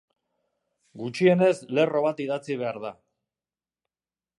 [1.01, 2.97] Gutxienez lerro bat idatzi behar da.